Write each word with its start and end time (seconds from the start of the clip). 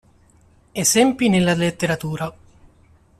Esempi 0.73 1.29
nella 1.29 1.53
letteratura 1.53 2.35